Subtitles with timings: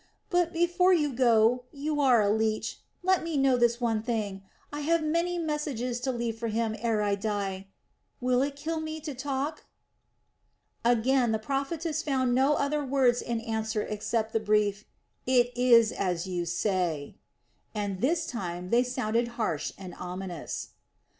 [0.31, 4.41] But before you go you are a leech let me know this one thing
[4.73, 7.67] I have many messages to leave for him ere I die....
[8.19, 9.67] Will it kill me to talk?"
[10.83, 14.85] Again the prophetess found no other words in answer except the brief:
[15.27, 17.17] "It is as you say,"
[17.75, 20.69] and this time they sounded harsh and ominous.